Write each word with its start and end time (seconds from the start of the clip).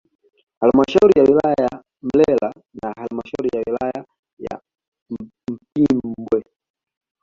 Halmashauri 0.59 1.13
ya 1.19 1.23
wilaya 1.23 1.55
ya 1.63 1.83
Mlele 2.01 2.51
na 2.83 2.91
halmashauri 2.95 3.49
ya 3.53 3.63
wilaya 3.67 4.05
ya 4.39 4.59
Mpimbwe 5.17 6.43